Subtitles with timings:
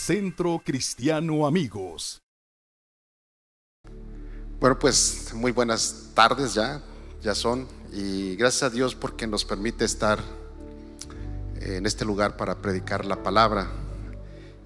[0.00, 2.22] Centro Cristiano Amigos.
[4.58, 6.82] Bueno, pues muy buenas tardes ya,
[7.20, 10.18] ya son, y gracias a Dios porque nos permite estar
[11.60, 13.68] en este lugar para predicar la palabra.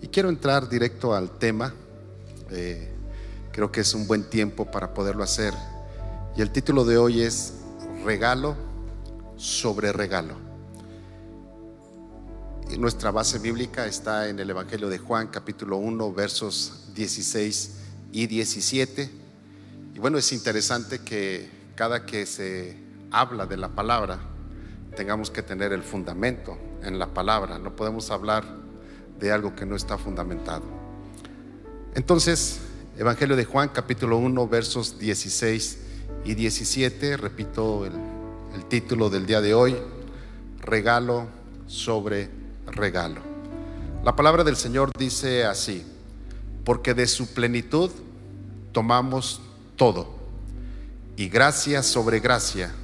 [0.01, 1.75] Y quiero entrar directo al tema,
[2.51, 2.95] eh,
[3.51, 5.53] creo que es un buen tiempo para poderlo hacer.
[6.37, 7.55] Y el título de hoy es
[8.05, 8.57] Regalo
[9.37, 10.44] sobre regalo.
[12.79, 17.71] Nuestra base bíblica está en el Evangelio de Juan, capítulo 1, versos 16
[18.13, 19.25] y 17
[19.95, 22.77] y bueno, es interesante que cada que se
[23.13, 24.19] habla de la palabra,
[24.97, 27.61] tengamos que tener el fundamento en la palabra.
[27.61, 28.45] No podemos hablar
[29.21, 30.65] de algo que no está fundamentado.
[31.95, 32.59] Entonces,
[32.99, 35.79] Evangelio de Juan, capítulo 1, versos 16
[36.25, 37.93] y 17, repito el,
[38.57, 39.77] el título del día de hoy,
[40.61, 41.29] regalo
[41.69, 42.44] sobre
[42.75, 43.21] regalo.
[44.05, 45.85] La palabra del Señor dice así,
[46.65, 47.91] porque de su plenitud
[48.73, 49.41] tomamos
[49.77, 50.15] todo.
[51.17, 52.75] Y gracia sobre gracia.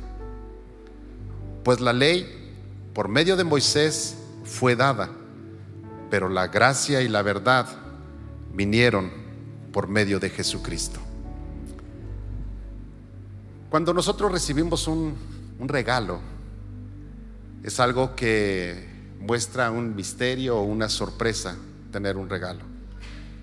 [1.65, 2.53] Pues la ley,
[2.95, 5.11] por medio de Moisés, fue dada,
[6.11, 7.67] pero la gracia y la verdad
[8.55, 9.11] vinieron
[9.73, 11.01] por medio de Jesucristo.
[13.69, 15.15] Cuando nosotros recibimos un,
[15.59, 16.21] un regalo,
[17.63, 18.90] es algo que
[19.21, 21.57] muestra un misterio o una sorpresa
[21.93, 22.61] tener un regalo,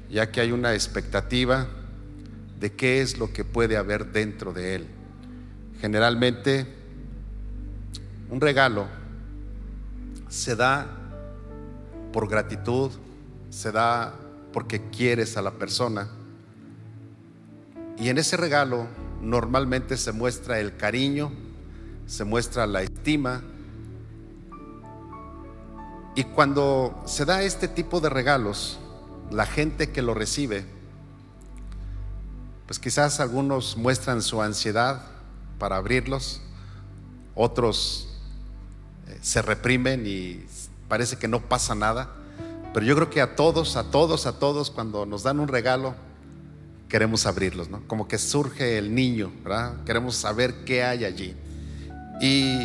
[0.10, 1.68] ya que hay una expectativa
[2.60, 4.88] de qué es lo que puede haber dentro de él.
[5.80, 6.66] Generalmente,
[8.30, 8.88] un regalo
[10.28, 10.88] se da
[12.12, 12.92] por gratitud,
[13.50, 14.14] se da
[14.52, 16.10] porque quieres a la persona.
[17.98, 18.88] Y en ese regalo
[19.22, 21.32] normalmente se muestra el cariño,
[22.06, 23.44] se muestra la estima.
[26.18, 28.80] Y cuando se da este tipo de regalos,
[29.30, 30.66] la gente que lo recibe,
[32.66, 35.04] pues quizás algunos muestran su ansiedad
[35.60, 36.42] para abrirlos,
[37.36, 38.18] otros
[39.08, 40.44] eh, se reprimen y
[40.88, 42.10] parece que no pasa nada,
[42.74, 45.94] pero yo creo que a todos, a todos, a todos, cuando nos dan un regalo,
[46.90, 47.84] queremos abrirlos, ¿no?
[47.86, 49.84] Como que surge el niño, ¿verdad?
[49.86, 51.36] Queremos saber qué hay allí.
[52.20, 52.58] Y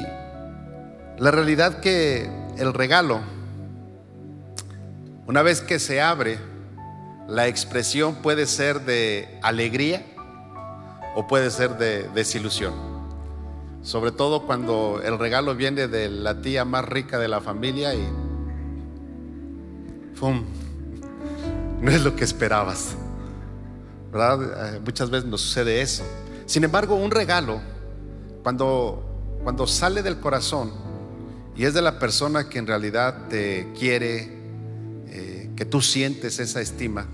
[1.19, 3.21] la realidad que el regalo,
[5.32, 6.38] una vez que se abre,
[7.26, 10.04] la expresión puede ser de alegría
[11.16, 12.75] o puede ser de desilusión.
[13.81, 18.06] Sobre todo cuando el regalo viene de la tía más rica de la familia y
[20.21, 20.44] ¡pum!
[21.81, 22.94] No es lo que esperabas.
[24.12, 24.75] ¿Verdad?
[24.75, 26.04] Eh, muchas veces nos sucede eso.
[26.44, 27.59] Sin embargo, un regalo,
[28.42, 30.75] cuando, cuando sale del corazón
[31.56, 34.41] y es de la persona que en realidad te quiere,
[35.62, 37.06] que tú sientes esa estima,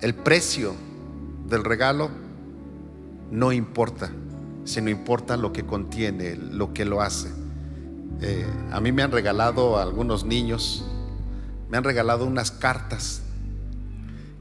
[0.00, 0.76] el precio
[1.48, 2.08] del regalo
[3.32, 4.12] no importa,
[4.64, 7.32] sino importa lo que contiene, lo que lo hace.
[8.20, 10.84] Eh, a mí me han regalado algunos niños,
[11.68, 13.22] me han regalado unas cartas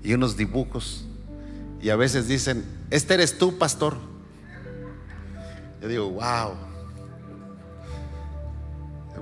[0.03, 1.08] y unos dibujos
[1.81, 3.97] y a veces dicen, este eres tú, pastor.
[5.81, 6.53] Yo digo, wow,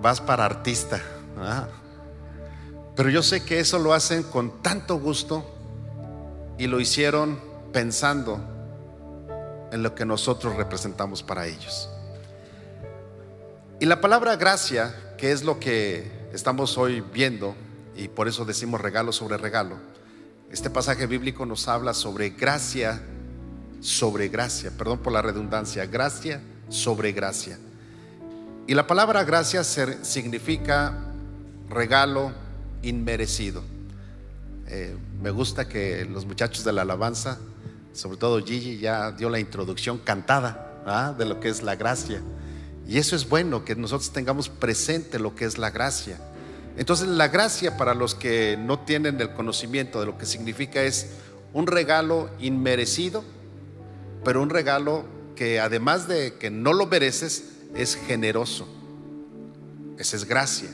[0.02, 1.02] vas para artista.
[2.96, 5.46] Pero yo sé que eso lo hacen con tanto gusto
[6.58, 7.40] y lo hicieron
[7.74, 8.40] pensando
[9.72, 11.90] en lo que nosotros representamos para ellos.
[13.80, 17.56] Y la palabra gracia, que es lo que estamos hoy viendo,
[17.96, 19.78] y por eso decimos regalo sobre regalo,
[20.50, 23.02] este pasaje bíblico nos habla sobre gracia
[23.86, 27.60] sobre gracia, perdón por la redundancia, gracia sobre gracia.
[28.68, 31.12] Y la palabra gracia significa
[31.70, 32.32] regalo
[32.88, 33.64] inmerecido.
[34.68, 37.40] Eh, me gusta que los muchachos de la alabanza,
[37.94, 42.22] sobre todo Gigi, ya dio la introducción cantada de lo que es la gracia.
[42.88, 46.20] Y eso es bueno, que nosotros tengamos presente lo que es la gracia.
[46.78, 51.08] Entonces la gracia para los que no tienen el conocimiento de lo que significa es
[51.54, 53.24] un regalo inmerecido,
[54.24, 55.06] pero un regalo
[55.36, 57.46] que además de que no lo mereces,
[57.76, 58.68] es generoso.
[59.98, 60.70] Esa es gracia.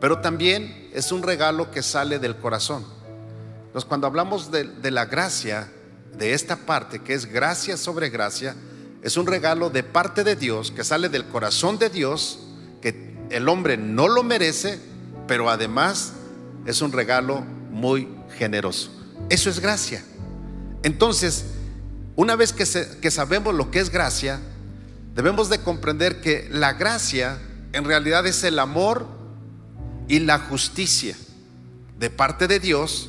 [0.00, 2.84] Pero también es un regalo que sale del corazón.
[3.66, 5.70] Entonces, cuando hablamos de, la gracia,
[6.16, 8.54] de esta parte que es gracia sobre gracia,
[9.02, 12.40] es un regalo de parte de Dios, que sale del corazón de Dios,
[12.80, 14.78] que el hombre no lo merece,
[15.26, 16.12] pero además
[16.64, 17.40] es un regalo
[17.70, 18.90] muy generoso.
[19.28, 20.02] Eso es gracia.
[20.82, 21.44] Entonces,
[22.16, 22.64] una vez que,
[23.00, 24.40] que sabemos lo que es gracia,
[25.14, 27.38] debemos de comprender que la gracia
[27.72, 29.17] en realidad es el amor
[30.08, 31.16] y la justicia.
[31.98, 33.08] de parte de Dios,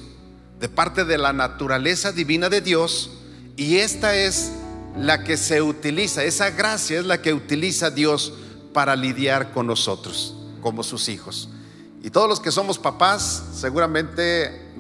[0.59, 3.11] de parte de la naturaleza divina de Dios,
[3.55, 4.51] y esta es
[4.97, 8.33] la que se utiliza, esa gracia es la que utiliza Dios
[8.73, 11.49] para lidiar con nosotros, como sus hijos.
[12.01, 14.73] Y todos los que somos papás, seguramente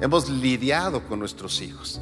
[0.00, 2.00] hemos lidiado con nuestros hijos.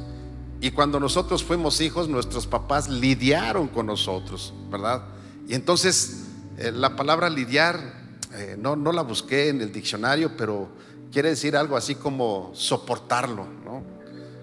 [0.61, 5.03] Y cuando nosotros fuimos hijos, nuestros papás lidiaron con nosotros, ¿verdad?
[5.47, 6.23] Y entonces
[6.57, 10.69] eh, la palabra lidiar, eh, no, no la busqué en el diccionario, pero
[11.11, 13.83] quiere decir algo así como soportarlo, ¿no?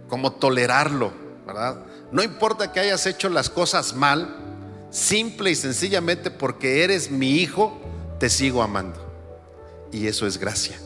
[0.09, 1.13] Como tolerarlo,
[1.47, 1.85] ¿verdad?
[2.11, 4.37] No importa que hayas hecho las cosas mal,
[4.91, 7.81] simple y sencillamente porque eres mi hijo,
[8.19, 9.05] te sigo amando.
[9.93, 10.79] Y eso es gracia.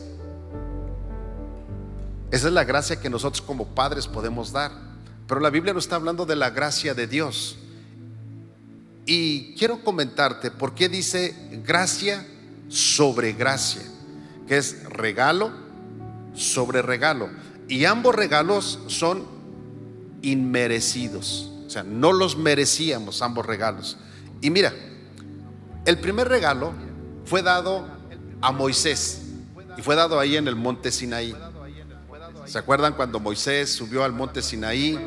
[2.31, 4.71] Esa es la gracia que nosotros como padres podemos dar.
[5.27, 7.57] Pero la Biblia no está hablando de la gracia de Dios.
[9.05, 12.25] Y quiero comentarte por qué dice gracia
[12.71, 13.81] sobre gracia,
[14.47, 15.51] que es regalo
[16.33, 17.29] sobre regalo.
[17.67, 19.25] Y ambos regalos son
[20.21, 21.51] inmerecidos.
[21.67, 23.97] O sea, no los merecíamos ambos regalos.
[24.39, 24.73] Y mira,
[25.85, 26.73] el primer regalo
[27.25, 27.85] fue dado
[28.41, 29.21] a Moisés
[29.77, 31.35] y fue dado ahí en el monte Sinaí.
[32.45, 34.97] ¿Se acuerdan cuando Moisés subió al monte Sinaí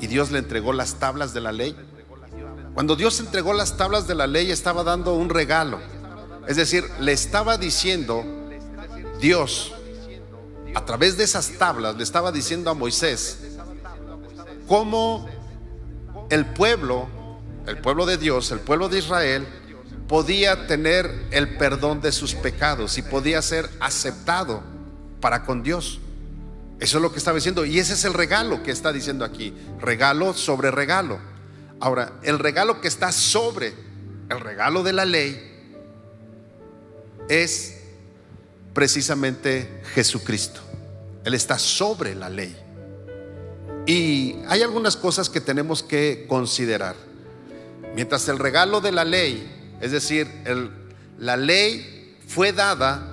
[0.00, 1.76] y Dios le entregó las tablas de la ley.
[2.74, 5.80] Cuando Dios entregó las tablas de la ley estaba dando un regalo.
[6.48, 8.24] Es decir, le estaba diciendo
[9.20, 9.74] Dios,
[10.74, 13.38] a través de esas tablas, le estaba diciendo a Moisés
[14.66, 15.28] cómo
[16.30, 17.06] el pueblo,
[17.66, 19.46] el pueblo de Dios, el pueblo de Israel,
[20.08, 24.62] podía tener el perdón de sus pecados y podía ser aceptado
[25.20, 26.00] para con Dios.
[26.80, 27.66] Eso es lo que estaba diciendo.
[27.66, 29.52] Y ese es el regalo que está diciendo aquí.
[29.80, 31.18] Regalo sobre regalo.
[31.78, 33.74] Ahora, el regalo que está sobre
[34.30, 35.47] el regalo de la ley
[37.28, 37.74] es
[38.74, 40.60] precisamente Jesucristo.
[41.24, 42.56] Él está sobre la ley.
[43.86, 46.94] Y hay algunas cosas que tenemos que considerar.
[47.94, 50.28] Mientras el regalo de la ley, es decir,
[51.18, 53.10] la ley fue dada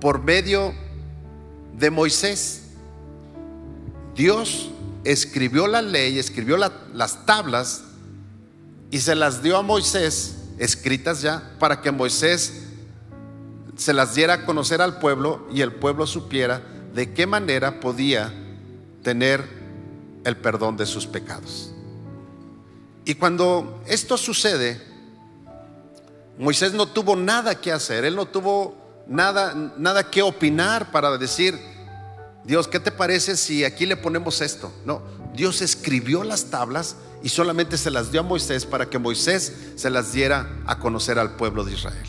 [0.00, 0.72] por medio
[1.76, 2.62] de Moisés.
[4.14, 4.70] Dios
[5.04, 7.82] escribió la ley, escribió las tablas
[8.90, 12.67] y se las dio a Moisés, escritas ya, para que Moisés
[13.78, 16.60] se las diera a conocer al pueblo y el pueblo supiera
[16.94, 18.34] de qué manera podía
[19.04, 19.48] tener
[20.24, 21.72] el perdón de sus pecados.
[23.04, 24.82] Y cuando esto sucede,
[26.38, 28.76] Moisés no tuvo nada que hacer, él no tuvo
[29.06, 31.56] nada, nada que opinar para decir,
[32.42, 34.72] Dios, ¿qué te parece si aquí le ponemos esto?
[34.84, 35.02] No,
[35.34, 39.88] Dios escribió las tablas y solamente se las dio a Moisés para que Moisés se
[39.88, 42.08] las diera a conocer al pueblo de Israel.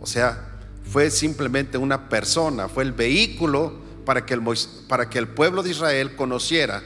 [0.00, 0.55] O sea,
[0.90, 3.74] fue simplemente una persona, fue el vehículo
[4.04, 4.42] para que el,
[4.88, 6.82] para que el pueblo de Israel conociera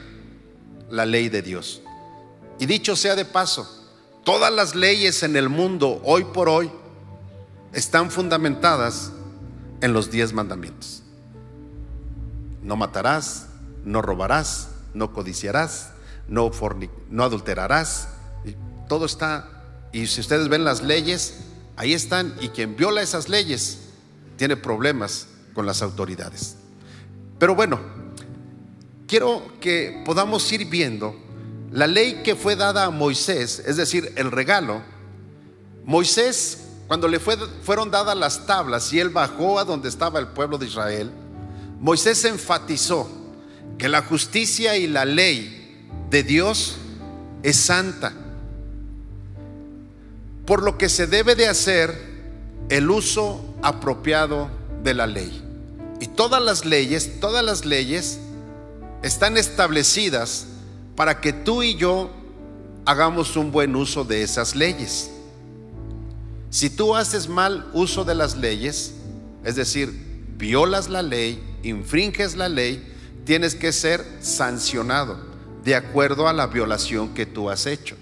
[0.89, 1.81] la ley de Dios.
[2.59, 3.67] Y dicho sea de paso,
[4.23, 6.71] todas las leyes en el mundo hoy por hoy
[7.73, 9.11] están fundamentadas
[9.81, 11.01] en los diez mandamientos
[12.61, 13.47] no matarás,
[13.83, 15.91] no robarás, no codiciarás,
[16.27, 16.51] no,
[17.09, 18.09] no adulterarás.
[18.87, 21.39] todo está, y si ustedes ven las leyes,
[21.75, 23.79] ahí están, y quien viola esas leyes
[24.41, 26.55] tiene problemas con las autoridades.
[27.37, 27.79] Pero bueno,
[29.05, 31.15] quiero que podamos ir viendo
[31.69, 34.81] la ley que fue dada a Moisés, es decir, el regalo.
[35.85, 40.57] Moisés, cuando le fueron dadas las tablas y él bajó a donde estaba el pueblo
[40.57, 41.11] de Israel,
[41.79, 43.07] Moisés enfatizó
[43.77, 46.77] que la justicia y la ley de Dios
[47.43, 48.11] es santa,
[50.47, 52.10] por lo que se debe de hacer
[52.71, 54.49] el uso apropiado
[54.81, 55.43] de la ley.
[55.99, 58.17] Y todas las leyes, todas las leyes
[59.03, 60.47] están establecidas
[60.95, 62.09] para que tú y yo
[62.85, 65.11] hagamos un buen uso de esas leyes.
[66.49, 68.93] Si tú haces mal uso de las leyes,
[69.43, 69.91] es decir,
[70.37, 72.89] violas la ley, infringes la ley,
[73.25, 75.19] tienes que ser sancionado
[75.65, 77.97] de acuerdo a la violación que tú has hecho.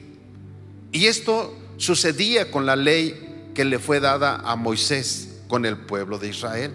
[0.91, 6.19] Y esto sucedía con la ley que le fue dada a Moisés con el pueblo
[6.19, 6.73] de Israel.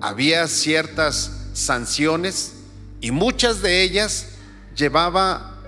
[0.00, 2.54] Había ciertas sanciones
[3.00, 4.28] y muchas de ellas
[4.76, 5.58] llevaba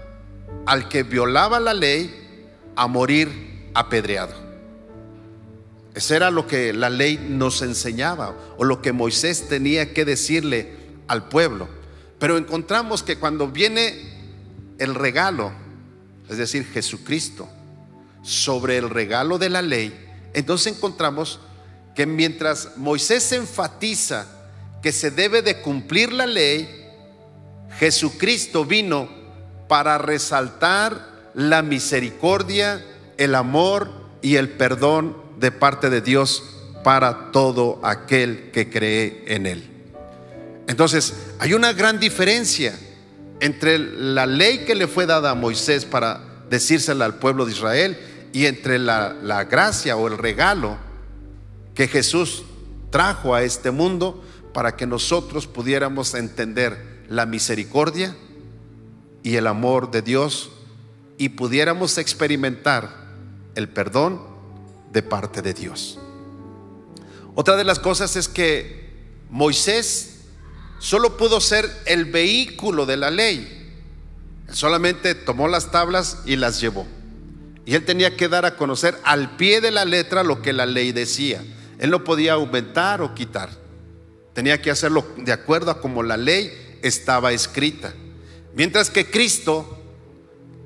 [0.67, 4.35] al que violaba la ley a morir apedreado.
[5.95, 10.77] Eso era lo que la ley nos enseñaba o lo que Moisés tenía que decirle
[11.07, 11.69] al pueblo.
[12.19, 14.13] Pero encontramos que cuando viene
[14.79, 15.53] el regalo,
[16.29, 17.49] es decir, Jesucristo,
[18.23, 21.41] sobre el regalo de la ley, entonces encontramos
[21.95, 24.27] que mientras Moisés enfatiza
[24.83, 26.69] que se debe de cumplir la ley,
[27.79, 29.09] Jesucristo vino
[29.69, 32.85] para resaltar la misericordia,
[33.17, 36.43] el amor y el perdón de parte de Dios
[36.85, 39.71] para todo aquel que cree en Él.
[40.67, 42.79] Entonces, hay una gran diferencia
[43.41, 47.99] entre la ley que le fue dada a Moisés para decírsela al pueblo de Israel
[48.33, 50.77] y entre la, la gracia o el regalo
[51.75, 52.45] que Jesús
[52.91, 54.23] trajo a este mundo
[54.53, 58.17] para que nosotros pudiéramos entender la misericordia
[59.23, 60.51] y el amor de Dios
[61.19, 62.91] y pudiéramos experimentar
[63.55, 64.21] el perdón
[64.93, 65.99] de parte de Dios.
[67.35, 68.91] Otra de las cosas es que
[69.31, 70.21] Moisés
[70.79, 73.59] solo pudo ser el vehículo de la ley.
[74.51, 76.87] solamente tomó las tablas y las llevó.
[77.65, 80.67] Y él tenía que dar a conocer al pie de la letra lo que la
[80.67, 81.43] ley decía.
[81.79, 83.51] Él no podía aumentar o quitar.
[84.35, 87.95] Tenía que hacerlo de acuerdo a como la ley estaba escrita.
[88.55, 89.79] Mientras que Cristo,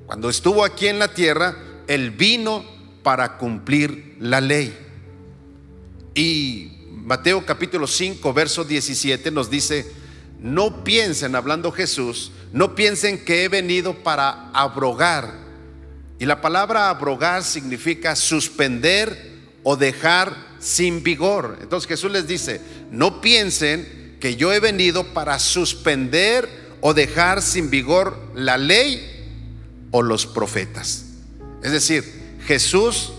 [0.07, 2.65] cuando estuvo aquí en la tierra, Él vino
[3.03, 4.77] para cumplir la ley.
[6.15, 9.91] Y Mateo capítulo 5, verso 17 nos dice,
[10.41, 15.46] no piensen, hablando Jesús, no piensen que he venido para abrogar.
[16.19, 21.59] Y la palabra abrogar significa suspender o dejar sin vigor.
[21.61, 26.49] Entonces Jesús les dice, no piensen que yo he venido para suspender
[26.81, 31.05] o dejar sin vigor la ley o los profetas.
[31.63, 32.05] Es decir,
[32.47, 33.13] Jesús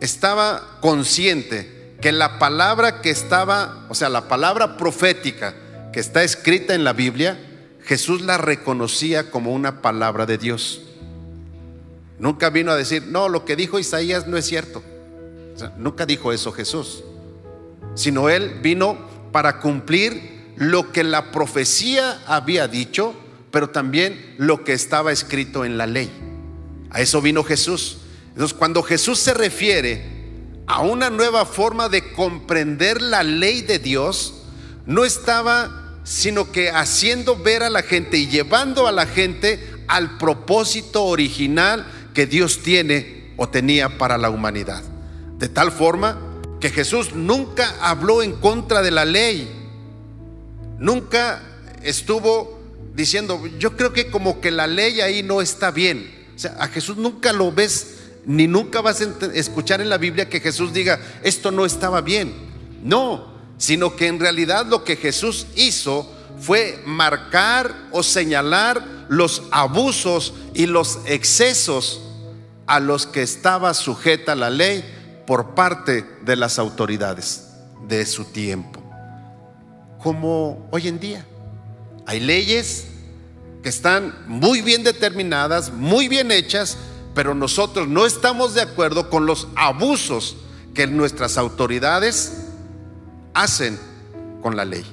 [0.00, 5.54] estaba consciente que la palabra que estaba, o sea, la palabra profética
[5.92, 7.38] que está escrita en la Biblia,
[7.84, 10.82] Jesús la reconocía como una palabra de Dios.
[12.18, 14.82] Nunca vino a decir, no, lo que dijo Isaías no es cierto.
[15.78, 17.04] nunca dijo eso Jesús,
[17.94, 18.98] sino él vino
[19.32, 23.14] para cumplir lo que la profecía había dicho,
[23.50, 26.10] pero también lo que estaba escrito en la ley.
[26.90, 27.98] A eso vino Jesús.
[28.28, 30.04] Entonces, cuando Jesús se refiere
[30.66, 34.42] a una nueva forma de comprender la ley de Dios,
[34.86, 40.18] no estaba sino que haciendo ver a la gente y llevando a la gente al
[40.18, 44.82] propósito original que Dios tiene o tenía para la humanidad.
[45.38, 46.18] De tal forma
[46.60, 49.50] que Jesús nunca habló en contra de la ley,
[50.78, 51.42] nunca
[51.82, 52.58] estuvo
[52.94, 56.24] diciendo, yo creo que como que la ley ahí no está bien.
[56.34, 57.94] O sea, a Jesús nunca lo ves
[58.26, 62.32] ni nunca vas a escuchar en la Biblia que Jesús diga, esto no estaba bien.
[62.82, 70.34] No, sino que en realidad lo que Jesús hizo fue marcar o señalar los abusos
[70.54, 72.00] y los excesos
[72.66, 74.84] a los que estaba sujeta la ley
[75.26, 77.48] por parte de las autoridades
[77.88, 78.82] de su tiempo.
[80.02, 81.26] Como hoy en día.
[82.06, 82.86] Hay leyes
[83.62, 86.76] que están muy bien determinadas, muy bien hechas,
[87.14, 90.36] pero nosotros no estamos de acuerdo con los abusos
[90.74, 92.32] que nuestras autoridades
[93.32, 93.78] hacen
[94.42, 94.84] con la ley.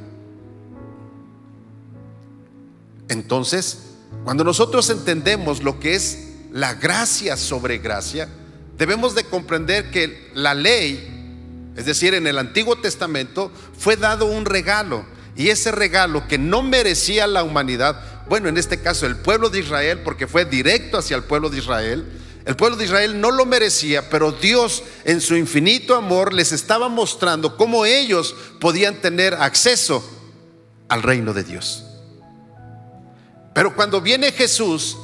[3.09, 3.79] Entonces,
[4.23, 8.27] cuando nosotros entendemos lo que es la gracia sobre gracia,
[8.77, 14.45] debemos de comprender que la ley, es decir, en el Antiguo Testamento, fue dado un
[14.45, 15.05] regalo.
[15.35, 19.59] Y ese regalo que no merecía la humanidad, bueno, en este caso el pueblo de
[19.59, 22.05] Israel, porque fue directo hacia el pueblo de Israel,
[22.43, 26.89] el pueblo de Israel no lo merecía, pero Dios en su infinito amor les estaba
[26.89, 30.03] mostrando cómo ellos podían tener acceso
[30.89, 31.85] al reino de Dios.
[33.53, 34.97] Pero cuando viene Jesús,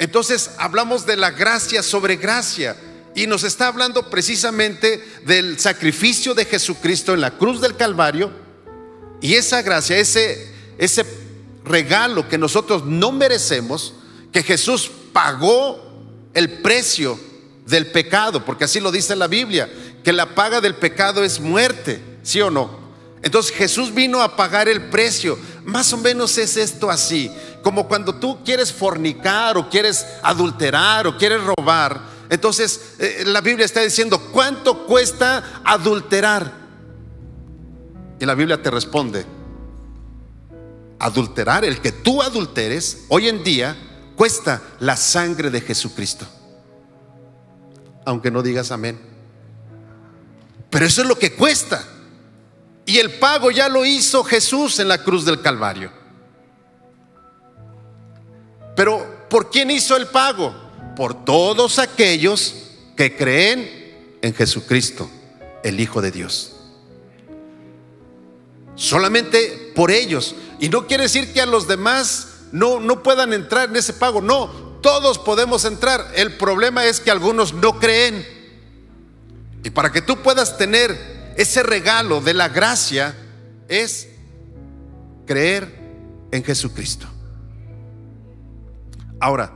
[0.00, 2.74] entonces hablamos de la gracia sobre gracia.
[3.14, 8.32] Y nos está hablando precisamente del sacrificio de Jesucristo en la cruz del Calvario.
[9.20, 11.04] Y esa gracia, ese, ese
[11.66, 13.92] regalo que nosotros no merecemos,
[14.32, 15.78] que Jesús pagó
[16.32, 17.20] el precio
[17.66, 19.68] del pecado, porque así lo dice la Biblia,
[20.02, 22.80] que la paga del pecado es muerte, ¿sí o no?
[23.22, 25.38] Entonces Jesús vino a pagar el precio.
[25.64, 27.30] Más o menos es esto así,
[27.62, 32.00] como cuando tú quieres fornicar o quieres adulterar o quieres robar.
[32.28, 36.52] Entonces eh, la Biblia está diciendo, ¿cuánto cuesta adulterar?
[38.18, 39.24] Y la Biblia te responde,
[40.98, 43.76] adulterar, el que tú adulteres, hoy en día
[44.14, 46.26] cuesta la sangre de Jesucristo.
[48.04, 49.00] Aunque no digas amén.
[50.68, 51.82] Pero eso es lo que cuesta.
[52.86, 55.99] Y el pago ya lo hizo Jesús en la cruz del Calvario.
[58.80, 60.54] Pero ¿por quién hizo el pago?
[60.96, 62.54] Por todos aquellos
[62.96, 65.06] que creen en Jesucristo,
[65.62, 66.56] el Hijo de Dios.
[68.76, 70.34] solamente por ellos.
[70.60, 74.22] Y no quiere decir que a los demás no, no puedan entrar en ese pago,
[74.22, 74.46] no,
[74.80, 76.12] todos podemos entrar.
[76.14, 78.26] El problema es que algunos no creen.
[79.62, 83.14] Y para que tú puedas tener ese regalo de la gracia
[83.68, 84.08] es
[85.26, 85.70] creer
[86.32, 87.09] en Jesucristo.
[89.20, 89.52] Ahora,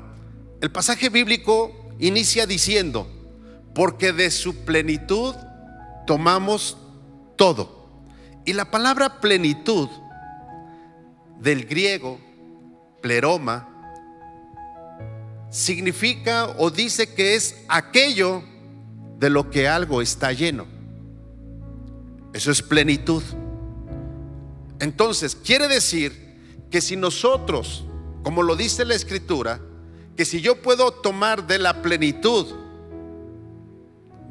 [0.61, 3.09] el pasaje bíblico inicia diciendo,
[3.75, 5.35] porque de su plenitud
[6.07, 6.77] tomamos
[7.37, 7.89] todo.
[8.45, 9.89] Y la palabra plenitud
[11.41, 12.21] del griego,
[13.01, 13.69] pleroma,
[15.51, 18.43] significa o dice que es aquello
[19.19, 20.67] de lo que algo está lleno.
[22.33, 23.23] Eso es plenitud.
[24.81, 27.85] Entonces, quiere decir que si nosotros,
[28.25, 29.61] como lo dice la escritura,
[30.17, 32.47] que si yo puedo tomar de la plenitud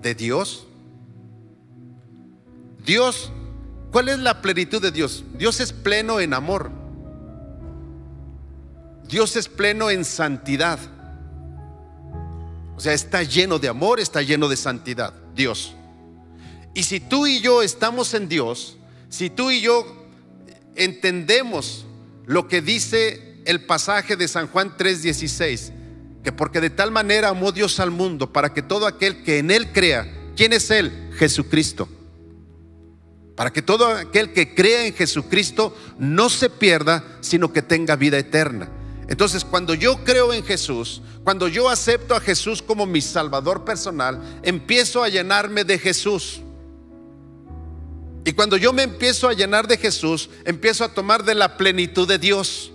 [0.02, 0.68] de Dios,
[2.84, 3.32] Dios,
[3.92, 5.24] ¿cuál es la plenitud de Dios?
[5.38, 6.72] Dios es pleno en amor.
[9.08, 10.80] Dios es pleno en santidad.
[12.76, 15.76] O sea, está lleno de amor, está lleno de santidad, Dios.
[16.74, 18.78] Y si tú y yo estamos en Dios,
[19.10, 19.86] si tú y yo
[20.76, 21.86] entendemos
[22.26, 25.72] lo que dice el pasaje de San Juan 3:16,
[26.24, 29.52] que porque de tal manera amó Dios al mundo para que todo aquel que en
[29.52, 31.12] él crea, ¿quién es él?
[31.18, 31.88] Jesucristo.
[33.36, 38.20] Para que todo aquel que crea en Jesucristo no se pierda, sino que tenga vida
[38.20, 38.70] eterna.
[39.08, 44.40] Entonces, cuando yo creo en Jesús, cuando yo acepto a Jesús como mi Salvador personal,
[44.44, 46.42] empiezo a llenarme de Jesús.
[48.26, 52.08] Y cuando yo me empiezo a llenar de Jesús, empiezo a tomar de la plenitud
[52.08, 52.73] de Dios,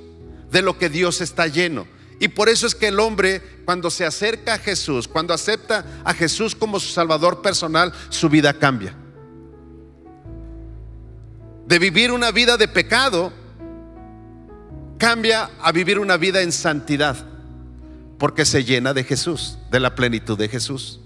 [0.51, 1.87] de lo que Dios está lleno.
[2.21, 6.13] Y por eso es que el hombre, cuando se acerca a Jesús, cuando acepta a
[6.15, 8.95] Jesús como su Salvador personal, su vida cambia.
[11.67, 13.33] De vivir una vida de pecado,
[14.99, 17.17] cambia a vivir una vida en santidad,
[18.19, 21.01] porque se llena de Jesús, de la plenitud de Jesús.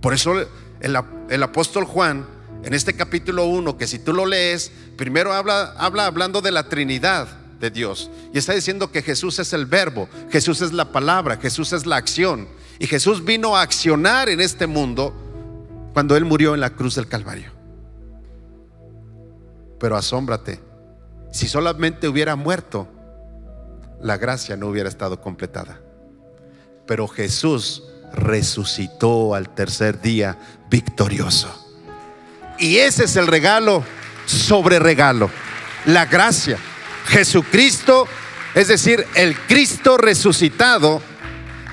[0.00, 0.34] Por eso
[0.80, 2.26] el, apóstol Juan,
[2.62, 6.70] en este capítulo 1, que si tú lo lees, primero habla, habla hablando de la
[6.70, 8.10] Trinidad de Dios.
[8.32, 11.96] Y está diciendo que Jesús es el verbo, Jesús es la palabra, Jesús es la
[11.96, 12.48] acción.
[12.78, 15.14] Y Jesús vino a accionar en este mundo
[15.92, 17.50] cuando Él murió en la cruz del Calvario.
[19.80, 20.60] Pero asómbrate,
[21.32, 22.88] si solamente hubiera muerto,
[24.00, 25.80] la gracia no hubiera estado completada.
[26.86, 30.38] Pero Jesús resucitó al tercer día
[30.70, 31.48] victorioso.
[32.58, 33.84] Y ese es el regalo
[34.26, 35.30] sobre regalo,
[35.86, 36.58] la gracia.
[37.08, 38.06] Jesucristo,
[38.54, 41.02] es decir, el Cristo resucitado,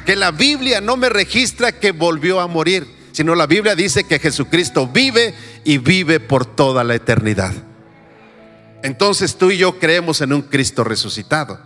[0.06, 4.20] que la Biblia no me registra que volvió a morir, sino la Biblia dice que
[4.20, 7.54] Jesucristo vive y vive por toda la eternidad.
[8.84, 11.60] Entonces tú y yo creemos en un Cristo resucitado.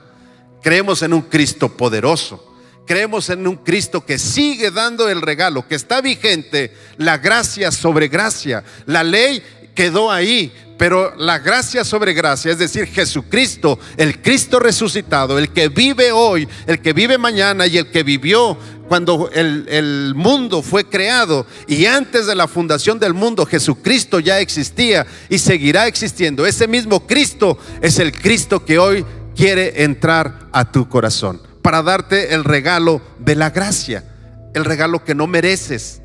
[0.62, 2.46] Creemos en un Cristo poderoso.
[2.86, 8.08] Creemos en un Cristo que sigue dando el regalo, que está vigente, la gracia sobre
[8.08, 8.64] gracia.
[8.86, 9.44] La ley
[9.76, 15.68] quedó ahí, pero la gracia sobre gracia, es decir, Jesucristo, el Cristo resucitado, el que
[15.68, 21.46] vive hoy, el que vive mañana y el que vivió cuando el, mundo fue creado
[21.68, 26.46] y antes de la fundación del mundo Jesucristo ya existía y seguirá existiendo.
[26.46, 32.34] Ese mismo Cristo es el Cristo que hoy quiere entrar a tu corazón para darte
[32.34, 34.06] el regalo de la gracia,
[34.54, 36.02] el regalo que no mereces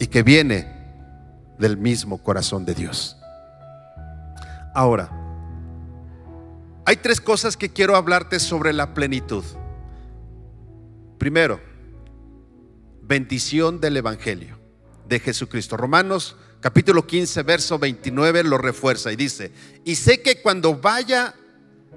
[0.00, 0.66] y que viene
[1.58, 3.17] del mismo corazón de Dios.
[4.78, 5.10] Ahora,
[6.84, 9.42] hay tres cosas que quiero hablarte sobre la plenitud.
[11.18, 11.60] Primero,
[13.02, 14.56] bendición del Evangelio
[15.08, 15.76] de Jesucristo.
[15.76, 19.50] Romanos capítulo 15, verso 29 lo refuerza y dice,
[19.84, 21.34] y sé que cuando vaya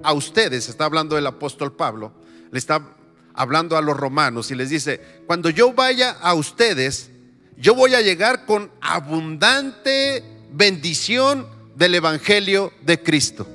[0.02, 2.12] a ustedes, está hablando el apóstol Pablo,
[2.50, 2.96] le está
[3.32, 7.12] hablando a los romanos y les dice, cuando yo vaya a ustedes,
[7.56, 13.46] yo voy a llegar con abundante bendición del Evangelio de Cristo.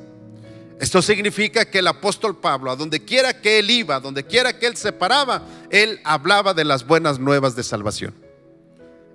[0.79, 4.67] Esto significa que el apóstol Pablo, a donde quiera que él iba, donde quiera que
[4.67, 8.13] él se paraba, él hablaba de las buenas nuevas de salvación.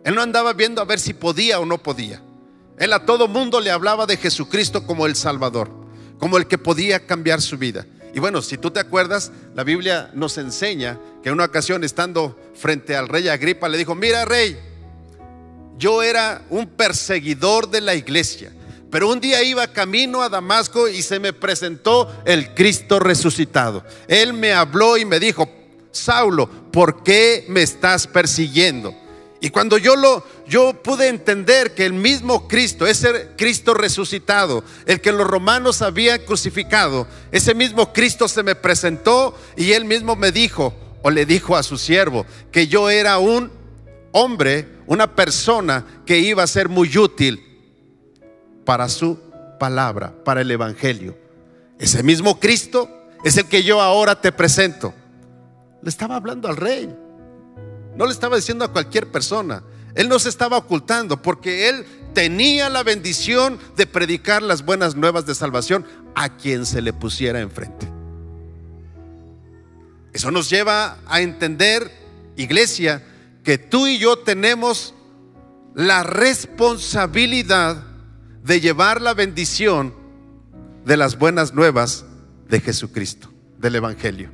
[0.05, 2.21] Él no andaba viendo a ver si podía o no podía.
[2.79, 5.83] Él a todo mundo le hablaba de Jesucristo como el Salvador
[6.23, 7.85] como el que podía cambiar su vida.
[8.15, 12.38] Y bueno, si tú te acuerdas, la Biblia nos enseña que en una ocasión estando
[12.55, 14.57] frente al rey Agripa le dijo, mira rey,
[15.79, 18.53] yo era un perseguidor de la iglesia,
[18.92, 23.83] pero un día iba camino a Damasco y se me presentó el Cristo resucitado.
[24.07, 25.48] Él me habló y me dijo,
[25.90, 28.94] Saulo, ¿por qué me estás persiguiendo?
[29.40, 35.00] Y cuando yo lo yo pude entender que el mismo Cristo, ese Cristo resucitado, el
[35.00, 40.33] que los romanos habían crucificado, ese mismo Cristo se me presentó y él mismo me
[40.33, 43.50] dijo o le dijo a su siervo que yo era un
[44.12, 47.52] hombre, una persona que iba a ser muy útil
[48.64, 49.18] para su
[49.59, 51.16] palabra, para el evangelio.
[51.79, 52.88] Ese mismo Cristo
[53.25, 54.94] es el que yo ahora te presento.
[55.83, 56.94] Le estaba hablando al rey.
[57.96, 59.62] No le estaba diciendo a cualquier persona.
[59.94, 65.27] Él no se estaba ocultando porque él tenía la bendición de predicar las buenas nuevas
[65.27, 67.88] de salvación a quien se le pusiera enfrente.
[70.12, 71.90] Eso nos lleva a entender,
[72.37, 73.03] iglesia,
[73.44, 74.94] que tú y yo tenemos
[75.75, 77.91] la responsabilidad
[78.42, 79.94] de llevar la bendición
[80.85, 82.05] de las buenas nuevas
[82.48, 84.31] de Jesucristo, del Evangelio.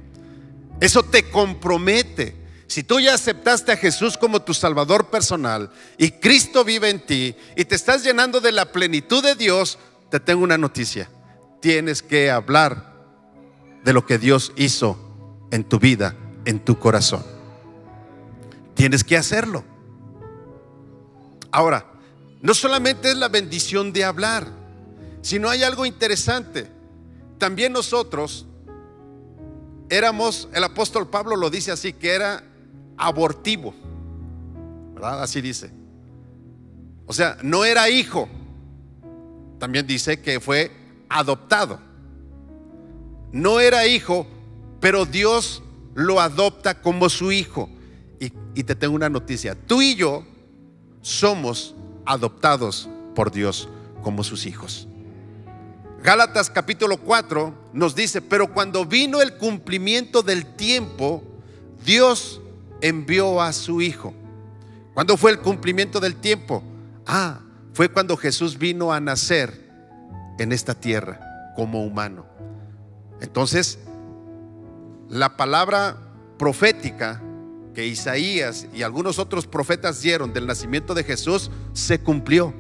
[0.81, 2.37] Eso te compromete.
[2.66, 7.35] Si tú ya aceptaste a Jesús como tu Salvador personal y Cristo vive en ti
[7.57, 9.79] y te estás llenando de la plenitud de Dios,
[10.11, 11.09] te tengo una noticia.
[11.61, 12.94] Tienes que hablar
[13.85, 14.99] de lo que Dios hizo
[15.51, 17.25] en tu vida, en tu corazón.
[18.75, 19.64] Tienes que hacerlo.
[21.51, 21.88] Ahora,
[22.40, 24.46] no solamente es la bendición de hablar,
[25.22, 26.68] sino hay algo interesante.
[27.38, 28.46] También nosotros
[29.90, 32.44] éramos, el apóstol Pablo lo dice así, que era
[32.96, 33.74] abortivo.
[34.94, 35.22] ¿Verdad?
[35.22, 35.70] Así dice.
[37.07, 38.29] O sea, no era hijo.
[39.59, 40.70] También dice que fue
[41.09, 41.81] adoptado.
[43.33, 44.27] No era hijo,
[44.81, 45.62] pero Dios
[45.94, 47.68] lo adopta como su hijo.
[48.20, 50.24] Y, y, te tengo una noticia, tú y yo
[51.03, 51.77] somos
[52.09, 53.68] adoptados por Dios
[54.03, 54.88] como sus hijos.
[56.03, 61.23] Gálatas capítulo 4 nos dice, pero cuando vino el cumplimiento del tiempo,
[61.85, 62.40] Dios
[62.81, 64.14] envió a su Hijo.
[64.94, 66.62] ¿Cuándo fue el cumplimiento del tiempo?
[67.07, 67.40] Ah,
[67.73, 69.68] fue cuando Jesús vino a nacer
[70.38, 71.21] en esta tierra
[71.57, 72.27] como humano.
[73.21, 73.79] Entonces,
[75.09, 75.97] la palabra
[76.38, 77.21] profética
[77.79, 82.53] que Isaías y algunos otros profetas dieron del nacimiento de Jesús se cumplió.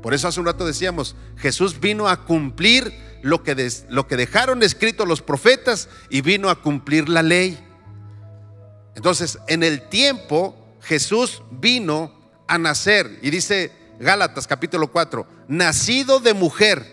[0.00, 3.56] Por eso hace un rato decíamos, Jesús vino a cumplir lo que,
[3.88, 7.58] lo que dejaron escrito los profetas y vino a cumplir la ley.
[8.94, 13.18] Entonces, en el tiempo, Jesús vino a nacer.
[13.20, 16.86] Y dice Gálatas capítulo 4, nacido de mujer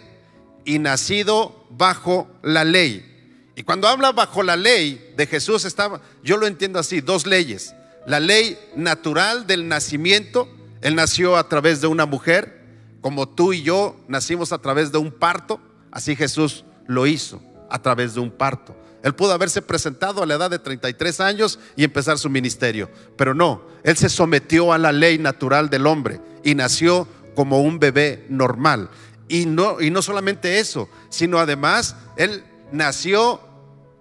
[0.65, 3.18] y nacido bajo la ley.
[3.59, 7.75] Y cuando habla bajo la ley de Jesús, estaba, yo lo entiendo así, dos leyes.
[8.07, 10.47] La ley natural del nacimiento,
[10.79, 12.63] él nació a través de una mujer,
[13.01, 15.59] como tú y yo nacimos a través de un parto,
[15.91, 18.77] así Jesús lo hizo a través de un parto.
[19.03, 23.33] Él pudo haberse presentado a la edad de 33 años y empezar su ministerio, pero
[23.33, 28.25] no, él se sometió a la ley natural del hombre y nació como un bebé
[28.29, 28.89] normal.
[29.27, 33.48] Y no, y no solamente eso, sino además él nació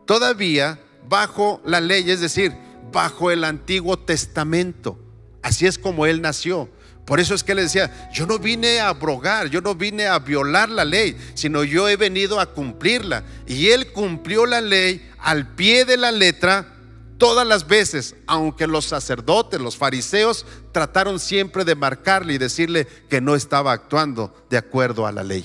[0.09, 2.55] todavía bajo la ley, es decir,
[2.90, 4.99] bajo el Antiguo Testamento.
[5.42, 6.71] Así es como él nació.
[7.05, 10.18] Por eso es que le decía, yo no vine a abrogar, yo no vine a
[10.18, 13.23] violar la ley, sino yo he venido a cumplirla.
[13.47, 16.75] Y él cumplió la ley al pie de la letra
[17.18, 23.21] todas las veces, aunque los sacerdotes, los fariseos, trataron siempre de marcarle y decirle que
[23.21, 25.44] no estaba actuando de acuerdo a la ley.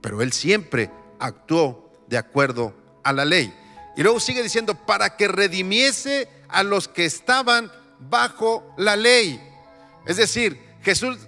[0.00, 3.52] Pero él siempre actuó de acuerdo a la ley.
[4.00, 9.38] Y luego sigue diciendo, para que redimiese a los que estaban bajo la ley.
[10.06, 11.18] Es decir, Jesús,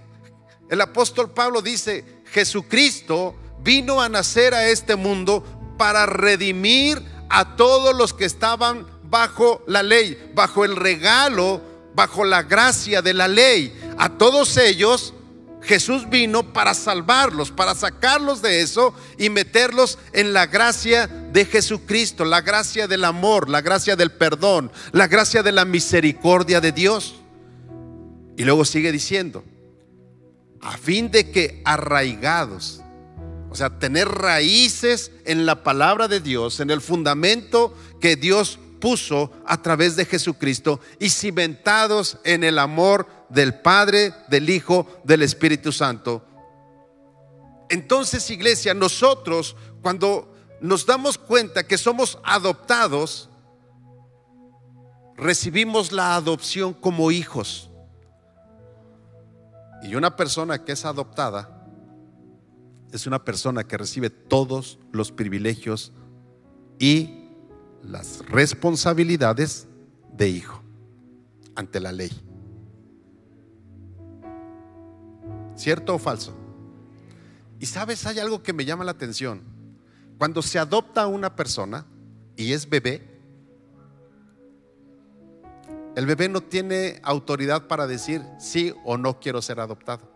[0.71, 5.45] el apóstol Pablo dice, Jesucristo vino a nacer a este mundo
[5.77, 11.61] para redimir a todos los que estaban bajo la ley, bajo el regalo,
[11.95, 13.79] bajo la gracia de la ley.
[13.99, 15.13] A todos ellos
[15.61, 22.25] Jesús vino para salvarlos, para sacarlos de eso y meterlos en la gracia de Jesucristo,
[22.25, 27.14] la gracia del amor, la gracia del perdón, la gracia de la misericordia de Dios.
[28.37, 29.45] Y luego sigue diciendo,
[30.61, 32.83] a fin de que arraigados,
[33.51, 39.31] o sea, tener raíces en la palabra de Dios, en el fundamento que Dios puso
[39.47, 45.73] a través de Jesucristo y cimentados en el amor del Padre, del Hijo, del Espíritu
[45.73, 46.27] Santo.
[47.68, 50.32] Entonces, iglesia, nosotros cuando
[50.62, 53.29] nos damos cuenta que somos adoptados,
[55.16, 57.68] recibimos la adopción como hijos.
[59.83, 61.66] Y una persona que es adoptada
[62.92, 65.92] es una persona que recibe todos los privilegios
[66.79, 67.29] y
[67.83, 69.66] las responsabilidades
[70.12, 70.62] de hijo
[71.57, 72.12] ante la ley.
[75.57, 76.37] ¿Cierto o falso?
[77.59, 79.52] Y sabes, hay algo que me llama la atención.
[80.23, 81.85] Cuando se adopta a una persona
[82.37, 83.03] y es bebé,
[85.97, 90.09] el bebé no tiene autoridad para decir sí o no quiero ser adoptado.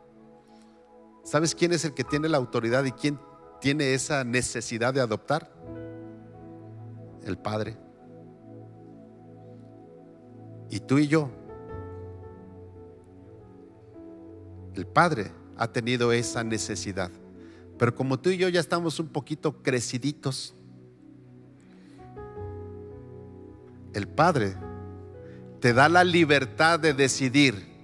[1.24, 3.18] ¿Sabes quién es el que tiene la autoridad y quién
[3.60, 5.52] tiene esa necesidad de adoptar?
[7.24, 7.76] El padre.
[10.70, 11.30] Y tú y yo.
[14.72, 17.10] El padre ha tenido esa necesidad.
[17.78, 20.54] Pero como tú y yo ya estamos un poquito creciditos,
[23.92, 24.56] el padre
[25.60, 27.74] te da la libertad de decidir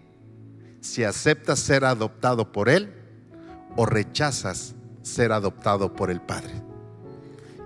[0.80, 2.92] si aceptas ser adoptado por él
[3.76, 6.62] o rechazas ser adoptado por el Padre.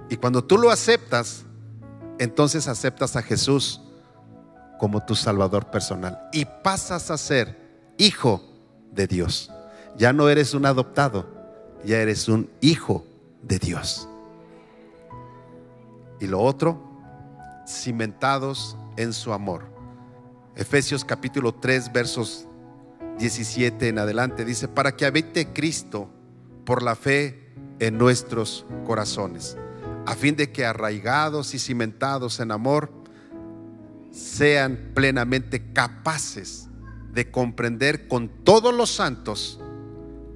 [0.08, 1.44] Y cuando tú lo aceptas,
[2.18, 3.80] entonces aceptas a Jesús
[4.78, 8.42] como tu Salvador personal y pasas a ser hijo
[8.92, 9.50] de Dios.
[9.96, 11.26] Ya no eres un adoptado,
[11.86, 13.06] ya eres un hijo
[13.42, 14.08] de Dios.
[16.20, 16.82] Y lo otro,
[17.66, 19.64] cimentados en su amor.
[20.56, 22.48] Efesios capítulo 3, versos
[23.18, 26.10] 17 en adelante, dice, para que habite Cristo
[26.64, 29.56] por la fe en nuestros corazones,
[30.06, 32.90] a fin de que arraigados y cimentados en amor,
[34.10, 36.68] sean plenamente capaces
[37.12, 39.60] de comprender con todos los santos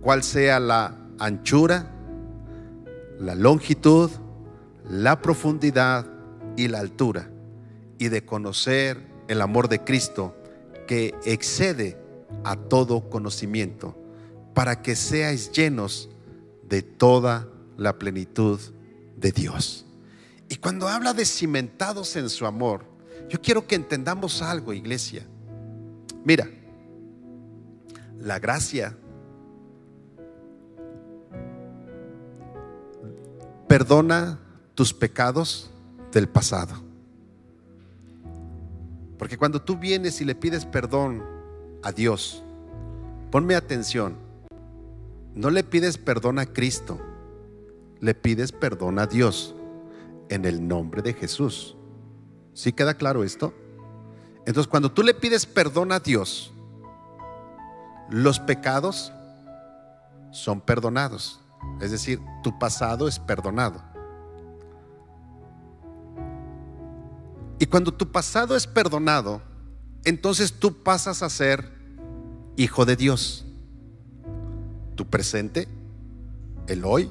[0.03, 1.91] cuál sea la anchura,
[3.21, 4.11] la longitud,
[4.89, 6.07] la profundidad
[6.57, 7.31] y la altura,
[7.99, 10.35] y de conocer el amor de Cristo
[10.89, 11.97] que excede
[12.43, 13.97] a todo conocimiento,
[14.55, 16.11] para que seáis llenos
[16.69, 18.59] de toda la plenitud
[19.17, 19.87] de Dios.
[20.49, 22.85] Y cuando habla de cimentados en su amor,
[23.29, 25.25] yo quiero que entendamos algo, iglesia.
[26.25, 26.51] Mira,
[28.19, 28.97] la gracia
[33.71, 34.37] perdona
[34.75, 35.71] tus pecados
[36.11, 36.75] del pasado.
[39.17, 41.23] Porque cuando tú vienes y le pides perdón
[41.85, 42.43] a Dios,
[43.31, 44.17] ponme atención,
[45.37, 46.99] no le pides perdón a Cristo,
[48.01, 49.55] le pides perdón a Dios
[50.31, 51.77] en el nombre de Jesús.
[52.55, 53.55] ¿Sí queda claro esto?
[54.47, 56.53] Entonces, cuando tú le pides perdón a Dios,
[58.09, 59.13] los pecados
[60.33, 61.40] son perdonados.
[61.81, 63.83] Es decir, tu pasado es perdonado.
[67.59, 69.43] Y cuando tu pasado es perdonado,
[70.05, 71.73] entonces tú pasas a ser
[72.57, 73.45] hijo de Dios.
[74.95, 75.69] Tu presente,
[76.67, 77.11] el hoy,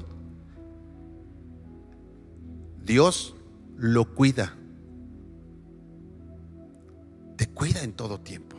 [2.84, 3.36] Dios
[3.76, 4.56] lo cuida.
[7.36, 8.56] Te cuida en todo tiempo.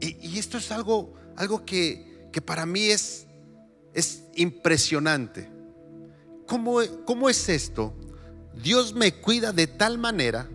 [0.00, 3.25] Y, esto es algo, algo que, que para mí es,
[3.96, 5.50] es impresionante.
[6.46, 7.92] ¿Cómo, ¿Cómo es esto?
[8.62, 10.48] Dios me cuida de tal manera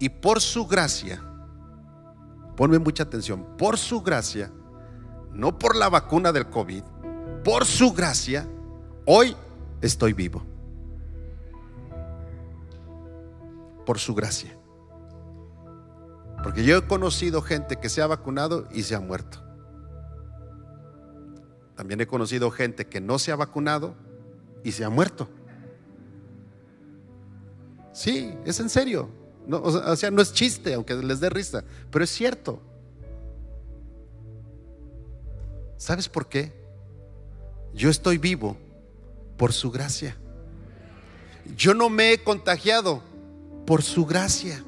[0.00, 1.22] y por su gracia,
[2.56, 4.50] ponme mucha atención, por su gracia,
[5.32, 6.82] no por la vacuna del COVID,
[7.44, 8.48] por su gracia,
[9.06, 9.36] Hoy
[9.82, 10.42] estoy vivo.
[13.84, 14.56] Por su gracia.
[16.44, 19.42] Porque yo he conocido gente que se ha vacunado y se ha muerto.
[21.74, 23.94] También he conocido gente que no se ha vacunado
[24.62, 25.26] y se ha muerto.
[27.94, 29.08] Sí, es en serio.
[29.46, 32.60] No, o sea, no es chiste, aunque les dé risa, pero es cierto.
[35.78, 36.52] ¿Sabes por qué?
[37.72, 38.58] Yo estoy vivo
[39.38, 40.14] por su gracia.
[41.56, 43.02] Yo no me he contagiado
[43.64, 44.62] por su gracia.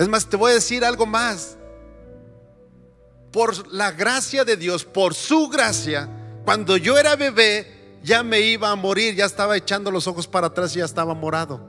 [0.00, 1.58] Es más, te voy a decir algo más.
[3.30, 6.08] Por la gracia de Dios, por su gracia,
[6.46, 10.46] cuando yo era bebé, ya me iba a morir, ya estaba echando los ojos para
[10.46, 11.68] atrás y ya estaba morado.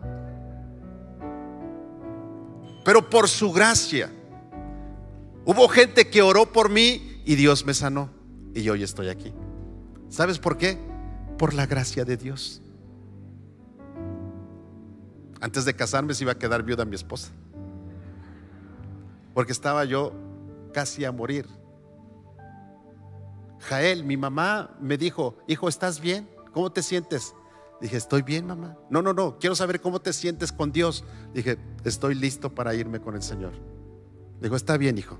[2.85, 4.09] Pero por su gracia,
[5.43, 8.09] hubo gente que oró por mí y Dios me sanó.
[8.55, 9.33] Y hoy estoy aquí.
[10.07, 10.79] ¿Sabes por qué?
[11.37, 12.61] Por la gracia de Dios.
[15.41, 17.33] Antes de casarme se iba a quedar viuda mi esposa.
[19.33, 20.13] Porque estaba yo
[20.73, 21.47] casi a morir.
[23.59, 26.29] Jael, mi mamá me dijo, hijo, ¿estás bien?
[26.53, 27.35] ¿Cómo te sientes?
[27.79, 28.77] Dije, estoy bien, mamá.
[28.89, 31.03] No, no, no, quiero saber cómo te sientes con Dios.
[31.33, 33.53] Dije, estoy listo para irme con el Señor.
[34.39, 35.19] Dijo, está bien, hijo.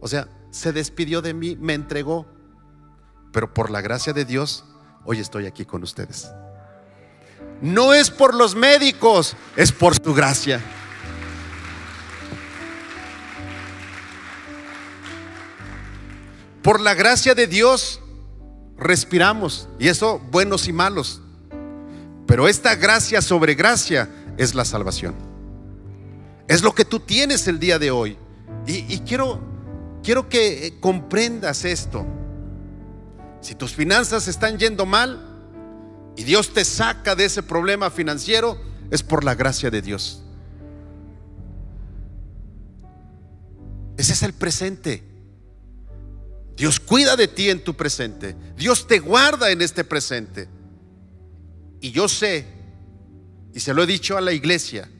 [0.00, 2.26] O sea, se despidió de mí, me entregó
[3.36, 4.64] pero por la gracia de Dios,
[5.04, 6.32] hoy estoy aquí con ustedes.
[7.60, 10.62] No es por los médicos, es por su gracia.
[16.66, 18.00] Por la gracia de Dios
[18.76, 21.20] respiramos, y eso buenos y malos.
[22.26, 25.14] Pero esta gracia sobre gracia es la salvación.
[26.48, 28.18] Es lo que tú tienes el día de hoy.
[28.66, 29.38] Y, quiero,
[30.02, 32.04] quiero que comprendas esto.
[33.42, 35.24] Si tus finanzas están yendo mal
[36.16, 40.20] y Dios te saca de ese problema financiero, es por la gracia de Dios.
[43.96, 45.15] Ese es el presente.
[46.56, 48.34] Dios cuida de ti en tu presente.
[48.56, 50.48] Dios te guarda en este presente.
[51.80, 52.46] Y yo sé,
[53.52, 54.90] y se lo he dicho a la iglesia,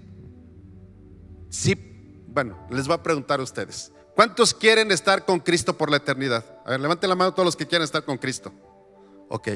[1.48, 1.74] si,
[2.28, 6.44] bueno, les voy a preguntar a ustedes, ¿cuántos quieren estar con Cristo por la eternidad?
[6.66, 8.52] A ver, levanten la mano todos los que quieren estar con Cristo.
[9.30, 9.48] Ok.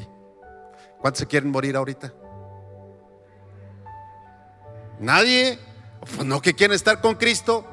[1.01, 2.13] ¿Cuántos se quieren morir ahorita?
[5.01, 5.59] Nadie.
[6.01, 7.67] Pues no que quieren estar con Cristo.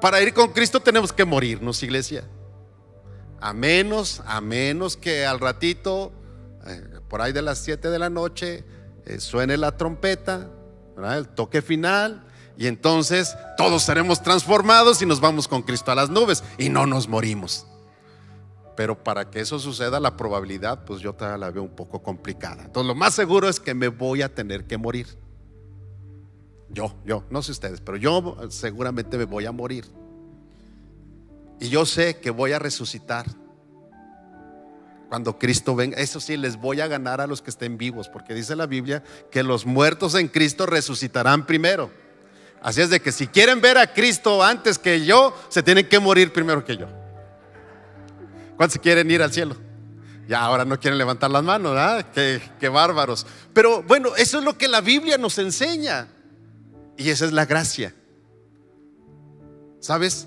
[0.00, 2.24] Para ir con Cristo tenemos que morirnos, iglesia.
[3.40, 6.12] A menos, a menos que al ratito,
[6.66, 8.64] eh, por ahí de las 7 de la noche,
[9.06, 10.50] eh, suene la trompeta,
[10.96, 12.24] el toque final,
[12.58, 16.86] y entonces todos seremos transformados y nos vamos con Cristo a las nubes y no
[16.86, 17.66] nos morimos.
[18.76, 22.64] Pero para que eso suceda, la probabilidad, pues yo la veo un poco complicada.
[22.64, 25.06] Entonces, lo más seguro es que me voy a tener que morir.
[26.68, 29.84] Yo, yo, no sé ustedes, pero yo seguramente me voy a morir.
[31.60, 33.26] Y yo sé que voy a resucitar.
[35.08, 38.34] Cuando Cristo venga, eso sí, les voy a ganar a los que estén vivos, porque
[38.34, 41.90] dice la Biblia que los muertos en Cristo resucitarán primero.
[42.60, 45.98] Así es de que si quieren ver a Cristo antes que yo, se tienen que
[45.98, 46.88] morir primero que yo.
[48.56, 49.56] ¿Cuántos quieren ir al cielo?
[50.28, 52.06] Ya ahora no quieren levantar las manos, ¿verdad?
[52.12, 53.26] Qué, qué bárbaros.
[53.54, 56.08] Pero bueno, eso es lo que la Biblia nos enseña.
[56.98, 57.94] Y esa es la gracia.
[59.80, 60.26] ¿Sabes?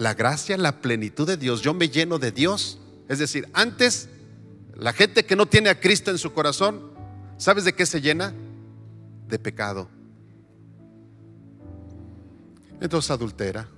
[0.00, 1.60] La gracia, la plenitud de Dios.
[1.60, 2.78] Yo me lleno de Dios.
[3.08, 4.08] Es decir, antes,
[4.74, 6.90] la gente que no tiene a Cristo en su corazón,
[7.36, 8.32] ¿sabes de qué se llena?
[9.28, 9.88] De pecado.
[12.80, 13.68] Entonces adultera,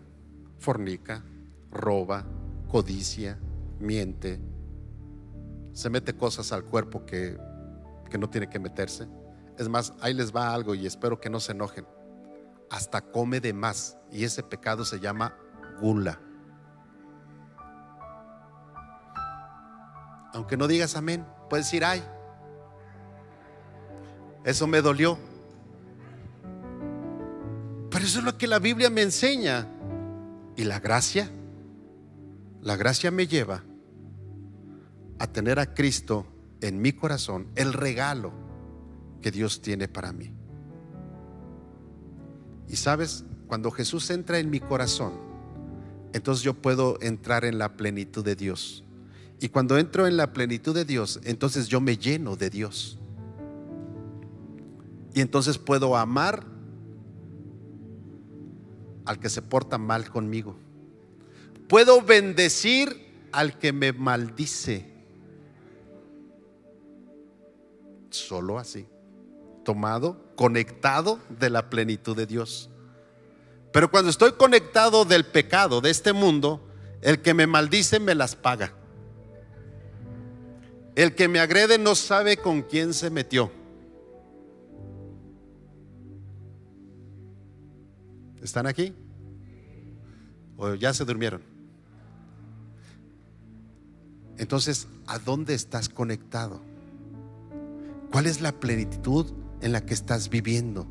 [0.60, 1.24] fornica,
[1.72, 2.24] roba,
[2.68, 3.36] codicia,
[3.80, 4.38] miente,
[5.72, 7.36] se mete cosas al cuerpo que,
[8.08, 9.08] que no tiene que meterse
[9.58, 11.86] es más, ahí les va algo y espero que no se enojen.
[12.70, 15.36] Hasta come de más y ese pecado se llama
[15.80, 16.18] gula.
[20.32, 22.02] Aunque no digas amén, puedes decir ay.
[24.44, 25.18] Eso me dolió.
[27.90, 29.66] Pero eso es lo que la Biblia me enseña.
[30.56, 31.30] Y la gracia,
[32.60, 33.62] la gracia me lleva
[35.18, 36.26] a tener a Cristo
[36.60, 38.32] en mi corazón, el regalo
[39.20, 40.32] que Dios tiene para mí.
[42.68, 45.12] Y sabes, cuando Jesús entra en mi corazón,
[46.12, 48.84] entonces yo puedo entrar en la plenitud de Dios.
[49.40, 52.98] Y cuando entro en la plenitud de Dios, entonces yo me lleno de Dios.
[55.14, 56.46] Y entonces puedo amar
[59.04, 60.56] al que se porta mal conmigo.
[61.68, 64.90] Puedo bendecir al que me maldice.
[68.10, 68.86] Solo así
[69.62, 72.68] tomado, conectado de la plenitud de Dios.
[73.72, 76.68] Pero cuando estoy conectado del pecado de este mundo,
[77.00, 78.74] el que me maldice me las paga.
[80.94, 83.50] El que me agrede no sabe con quién se metió.
[88.42, 88.94] ¿Están aquí?
[90.56, 91.42] ¿O ya se durmieron?
[94.36, 96.60] Entonces, ¿a dónde estás conectado?
[98.10, 99.32] ¿Cuál es la plenitud
[99.62, 100.86] en la que estás viviendo.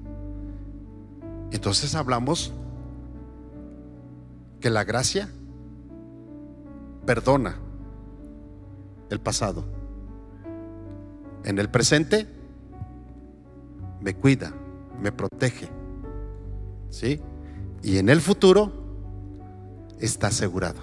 [1.52, 2.54] Entonces hablamos
[4.62, 5.28] que la gracia
[7.06, 7.58] perdona
[9.10, 9.66] el pasado.
[11.44, 12.28] En el presente
[14.00, 14.54] me cuida,
[15.02, 15.68] me protege.
[16.90, 17.20] ¿Sí?
[17.82, 18.72] Y en el futuro
[20.00, 20.80] está asegurado.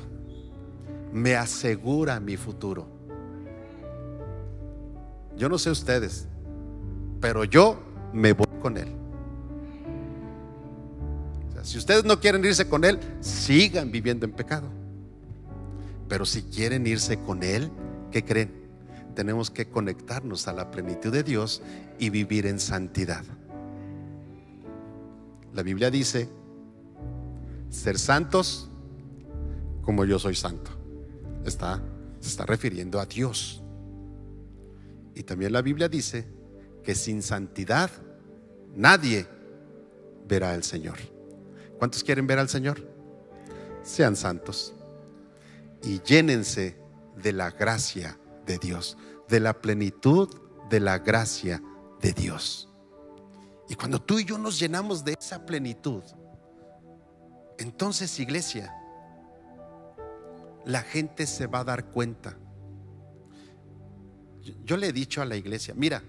[1.12, 2.86] Me asegura mi futuro.
[5.36, 6.26] Yo no sé ustedes,
[7.20, 7.78] pero yo
[8.12, 8.88] me voy con Él.
[11.68, 14.70] Si ustedes no quieren irse con Él, sigan viviendo en pecado.
[16.08, 17.70] Pero si quieren irse con Él,
[18.10, 18.70] ¿qué creen?
[19.14, 21.60] Tenemos que conectarnos a la plenitud de Dios
[21.98, 23.22] y vivir en santidad.
[25.52, 26.30] La Biblia dice,
[27.68, 28.70] ser santos
[29.82, 30.70] como yo soy santo.
[31.44, 31.82] Está,
[32.18, 33.62] se está refiriendo a Dios.
[35.14, 36.26] Y también la Biblia dice,
[36.82, 37.90] que sin santidad
[38.74, 39.26] nadie
[40.26, 41.17] verá al Señor.
[41.79, 42.87] ¿Cuántos quieren ver al Señor?
[43.83, 44.74] Sean santos
[45.83, 46.76] y llénense
[47.16, 48.97] de la gracia de Dios,
[49.29, 50.29] de la plenitud
[50.68, 51.62] de la gracia
[52.01, 52.68] de Dios.
[53.68, 56.03] Y cuando tú y yo nos llenamos de esa plenitud,
[57.59, 58.74] entonces iglesia,
[60.64, 62.37] la gente se va a dar cuenta.
[64.64, 66.03] Yo le he dicho a la iglesia, mira,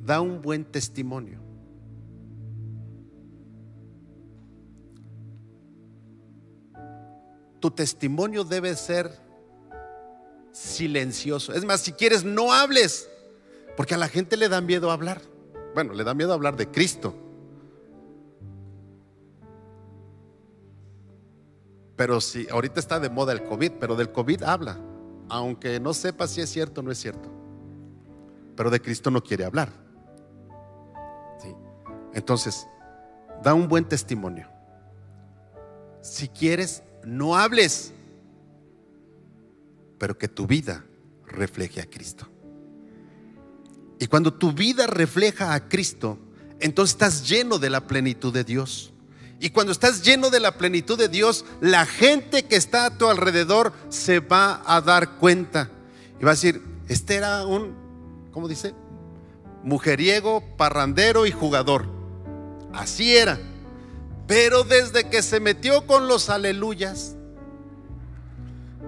[0.00, 1.47] da un buen testimonio.
[7.60, 9.18] Tu testimonio debe ser
[10.52, 11.52] silencioso.
[11.52, 13.08] Es más, si quieres, no hables,
[13.76, 15.20] porque a la gente le da miedo hablar.
[15.74, 17.14] Bueno, le da miedo hablar de Cristo.
[21.96, 24.78] Pero si ahorita está de moda el COVID, pero del COVID habla,
[25.28, 27.28] aunque no sepa si es cierto o no es cierto.
[28.56, 29.88] Pero de Cristo no quiere hablar.
[32.14, 32.66] Entonces,
[33.42, 34.48] da un buen testimonio.
[36.00, 37.92] Si quieres, no hables,
[39.98, 40.84] pero que tu vida
[41.26, 42.28] refleje a Cristo.
[43.98, 46.18] Y cuando tu vida refleja a Cristo,
[46.60, 48.92] entonces estás lleno de la plenitud de Dios.
[49.40, 53.06] Y cuando estás lleno de la plenitud de Dios, la gente que está a tu
[53.08, 55.70] alrededor se va a dar cuenta.
[56.20, 57.74] Y va a decir, este era un,
[58.32, 58.74] ¿cómo dice?
[59.62, 61.86] Mujeriego, parrandero y jugador.
[62.72, 63.38] Así era.
[64.28, 67.16] Pero desde que se metió con los aleluyas,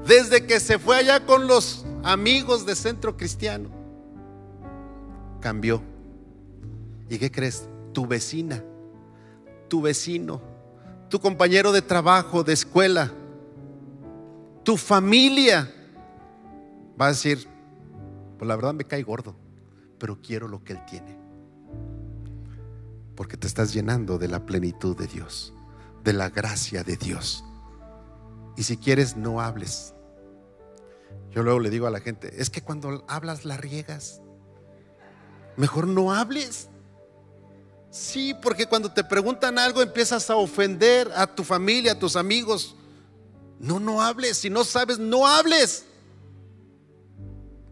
[0.07, 3.69] desde que se fue allá con los amigos de Centro Cristiano,
[5.41, 5.83] cambió.
[7.09, 7.69] ¿Y qué crees?
[7.93, 8.63] Tu vecina
[9.71, 10.43] tu vecino,
[11.09, 13.11] tu compañero de trabajo, de escuela,
[14.65, 15.73] tu familia,
[17.01, 17.49] va a decir,
[18.37, 19.35] pues la verdad me cae gordo,
[19.97, 21.20] pero quiero lo que Él tiene.
[23.21, 25.53] Porque te estás llenando de la plenitud de Dios,
[26.03, 27.45] de la gracia de Dios.
[28.57, 29.93] Y si quieres, no hables.
[31.31, 34.23] Yo luego le digo a la gente, es que cuando hablas la riegas.
[35.59, 36.71] Mejor no hables.
[37.91, 42.75] Sí, porque cuando te preguntan algo empiezas a ofender a tu familia, a tus amigos.
[43.59, 44.39] No, no hables.
[44.39, 45.85] Si no sabes, no hables.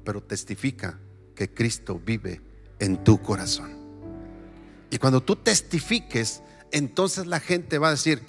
[0.05, 1.01] Pero testifica
[1.35, 2.43] que Cristo vive
[2.79, 3.78] en tu corazón.
[4.91, 8.23] Y cuando tú testifiques, entonces la gente va a decir,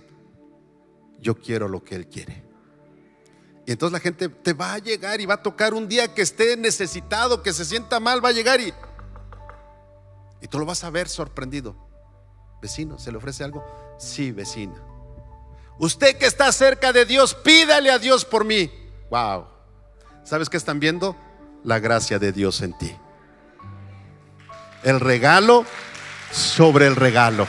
[1.19, 2.43] yo quiero lo que Él quiere.
[3.65, 6.21] Y entonces la gente te va a llegar y va a tocar un día que
[6.21, 8.73] esté necesitado, que se sienta mal, va a llegar y
[10.41, 11.75] y tú lo vas a ver sorprendido.
[12.61, 13.63] Vecino, ¿se le ofrece algo?
[13.97, 14.75] Sí, vecina.
[15.77, 18.71] Usted que está cerca de Dios, pídale a Dios por mí.
[19.09, 19.47] Wow.
[20.23, 21.15] ¿Sabes qué están viendo?
[21.63, 22.95] La gracia de Dios en ti.
[24.83, 25.65] El regalo
[26.31, 27.47] sobre el regalo.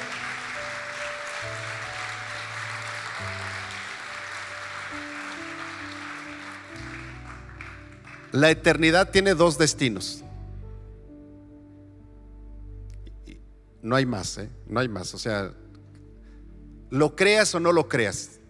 [8.32, 10.24] La eternidad tiene dos destinos.
[13.82, 14.50] No hay más, ¿eh?
[14.66, 15.14] No hay más.
[15.14, 15.52] O sea,
[16.90, 18.40] lo creas o no lo creas.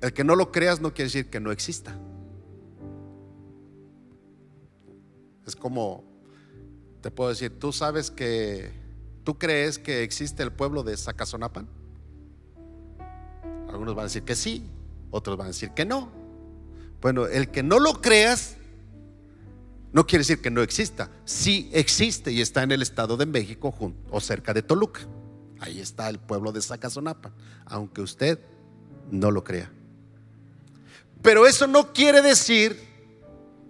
[0.00, 1.98] El que no lo creas no quiere decir que no exista.
[5.46, 6.04] Es como,
[7.00, 8.72] te puedo decir, tú sabes que,
[9.24, 11.68] tú crees que existe el pueblo de Zacazonapan.
[13.68, 14.64] Algunos van a decir que sí,
[15.10, 16.10] otros van a decir que no.
[17.00, 18.56] Bueno, el que no lo creas
[19.92, 21.10] no quiere decir que no exista.
[21.24, 23.74] Sí existe y está en el estado de México
[24.10, 25.00] o cerca de Toluca.
[25.60, 27.32] Ahí está el pueblo de Zacazonapan,
[27.66, 28.38] aunque usted
[29.10, 29.70] no lo crea.
[31.22, 32.78] Pero eso no quiere decir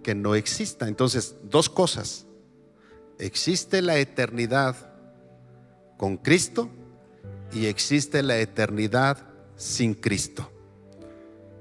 [0.03, 0.87] que no exista.
[0.87, 2.25] Entonces, dos cosas.
[3.19, 4.75] Existe la eternidad
[5.97, 6.69] con Cristo
[7.51, 9.17] y existe la eternidad
[9.57, 10.49] sin Cristo.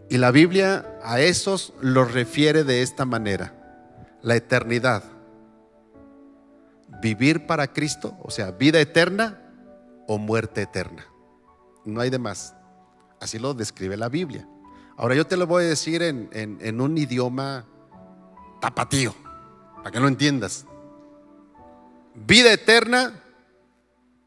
[0.08, 3.54] Y la Biblia a esos los refiere de esta manera
[4.22, 5.02] la eternidad.
[7.02, 9.42] Vivir para Cristo, o sea, vida eterna
[10.06, 11.06] o muerte eterna.
[11.84, 12.54] No hay de más.
[13.20, 14.48] Así lo describe la Biblia.
[14.96, 17.66] Ahora yo te lo voy a decir en, en un idioma
[18.60, 19.14] tapatío,
[19.76, 20.64] para que no entiendas.
[22.26, 23.14] Vida eterna,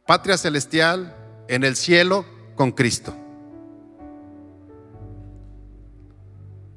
[0.06, 1.16] patria celestial,
[1.48, 2.26] en el cielo
[2.56, 3.16] con Cristo.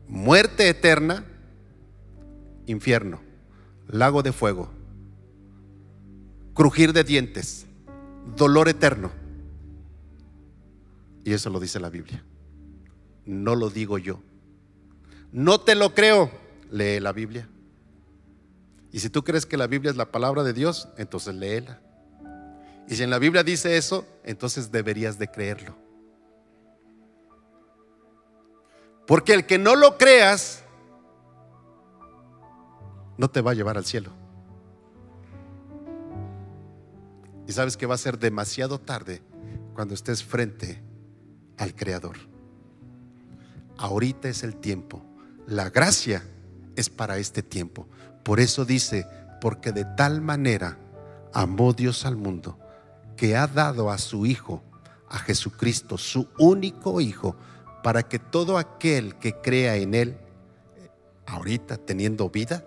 [0.08, 1.24] Muerte eterna,
[2.66, 3.20] infierno,
[3.88, 4.70] lago de fuego,
[6.54, 7.66] crujir de dientes,
[8.36, 9.10] dolor eterno.
[11.24, 12.22] Y eso lo dice la Biblia.
[13.24, 14.20] No lo digo yo.
[15.32, 16.30] No te lo creo.
[16.70, 17.48] Lee la Biblia.
[18.95, 21.80] Y si tú crees que la Biblia es la palabra de Dios, entonces léela.
[22.86, 25.74] Y si en la Biblia dice eso, entonces deberías de creerlo.
[29.05, 30.62] Porque el que no lo creas,
[33.18, 34.12] no te va a llevar al cielo.
[37.49, 39.22] Y sabes que va a ser demasiado tarde
[39.74, 40.80] cuando estés frente
[41.59, 42.16] al Creador.
[43.76, 45.05] Ahorita es el tiempo.
[45.49, 46.22] La gracia
[46.76, 47.88] es para este tiempo.
[48.25, 49.07] Por eso dice,
[49.41, 50.79] porque de tal manera
[51.33, 52.59] amó Dios al mundo
[53.16, 54.62] que ha dado a su Hijo,
[55.09, 57.37] a Jesucristo, su único Hijo,
[57.83, 60.16] para que todo aquel que crea en Él,
[61.27, 62.64] ahorita teniendo vida,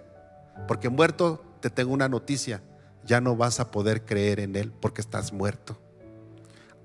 [0.68, 2.62] porque muerto te tengo una noticia,
[3.04, 5.80] ya no vas a poder creer en Él porque estás muerto.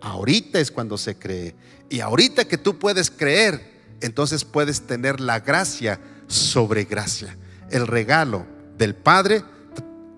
[0.01, 1.55] Ahorita es cuando se cree.
[1.89, 7.37] Y ahorita que tú puedes creer, entonces puedes tener la gracia sobre gracia.
[7.71, 8.47] El regalo
[8.83, 9.45] del Padre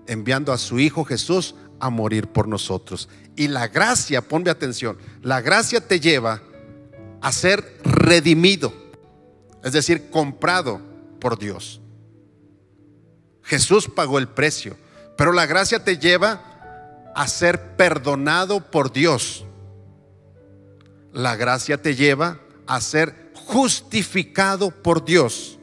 [0.07, 3.09] enviando a su Hijo Jesús a morir por nosotros.
[3.35, 6.41] Y la gracia, ponme atención, la gracia te lleva
[7.21, 8.73] a ser redimido,
[9.63, 10.81] es decir, comprado
[11.19, 11.79] por Dios.
[13.43, 14.75] Jesús pagó el precio,
[15.15, 19.45] pero la gracia te lleva a ser perdonado por Dios.
[21.13, 25.59] La gracia te lleva a ser justificado por Dios.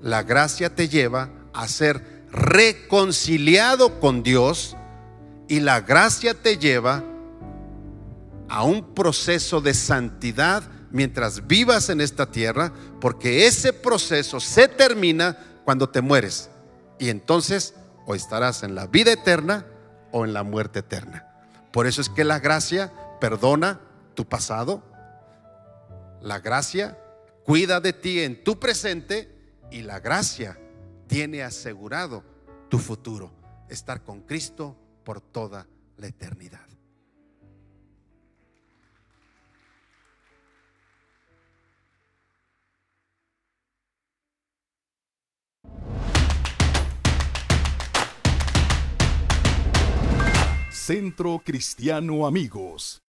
[0.00, 4.76] La gracia te lleva a ser reconciliado con Dios
[5.48, 7.04] y la gracia te lleva
[8.48, 15.38] a un proceso de santidad mientras vivas en esta tierra, porque ese proceso se termina
[15.64, 16.50] cuando te mueres.
[16.98, 17.74] Y entonces
[18.06, 19.66] o estarás en la vida eterna
[20.10, 21.26] o en la muerte eterna.
[21.72, 23.80] Por eso es que la gracia perdona
[24.14, 24.82] tu pasado,
[26.20, 26.98] la gracia
[27.44, 29.32] cuida de ti en tu presente
[29.70, 30.58] y la gracia
[31.10, 32.22] tiene asegurado
[32.68, 33.32] tu futuro,
[33.68, 36.60] estar con Cristo por toda la eternidad.
[50.70, 53.02] Centro Cristiano Amigos.